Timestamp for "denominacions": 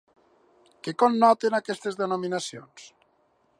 2.01-2.91